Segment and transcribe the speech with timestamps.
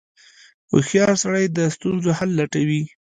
[0.71, 2.83] •هوښیار سړی د ستونزو حل لټوي.